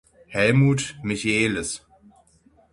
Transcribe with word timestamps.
Helmut 0.33 0.95
Michelis. 1.03 1.81